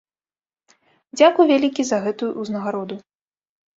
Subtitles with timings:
[1.19, 2.95] Дзякуй вялікі за гэтую ўзнагароду.